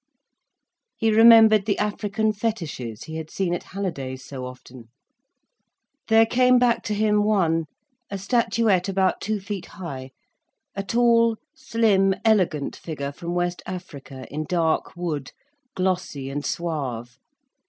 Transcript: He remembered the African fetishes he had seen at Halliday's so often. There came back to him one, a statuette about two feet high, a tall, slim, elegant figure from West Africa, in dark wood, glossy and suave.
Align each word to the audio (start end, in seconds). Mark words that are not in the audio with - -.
He 0.97 1.11
remembered 1.11 1.67
the 1.67 1.77
African 1.77 2.33
fetishes 2.33 3.03
he 3.03 3.17
had 3.17 3.29
seen 3.29 3.53
at 3.53 3.61
Halliday's 3.65 4.25
so 4.25 4.45
often. 4.45 4.89
There 6.07 6.25
came 6.25 6.57
back 6.57 6.81
to 6.85 6.95
him 6.95 7.23
one, 7.23 7.65
a 8.09 8.17
statuette 8.17 8.89
about 8.89 9.21
two 9.21 9.39
feet 9.39 9.67
high, 9.77 10.09
a 10.73 10.81
tall, 10.81 11.37
slim, 11.53 12.15
elegant 12.25 12.75
figure 12.75 13.11
from 13.11 13.35
West 13.35 13.61
Africa, 13.67 14.25
in 14.33 14.45
dark 14.45 14.95
wood, 14.95 15.33
glossy 15.75 16.31
and 16.31 16.43
suave. 16.43 17.19